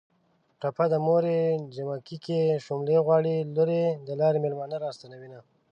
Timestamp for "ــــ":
3.41-3.47